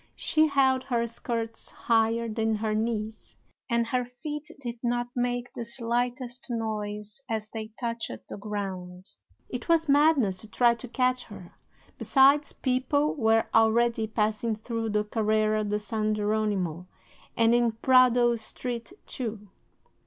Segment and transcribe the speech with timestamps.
[0.15, 3.35] She held her skirts higher than her knees,
[3.69, 9.13] and her feet did not make the slightest noise as they touched the ground.
[9.49, 11.53] "'It was madness to try to catch her.
[11.99, 16.87] Besides, people were already passing through the Carrera de San Jeronimo,
[17.37, 19.49] and in Prado Street, too.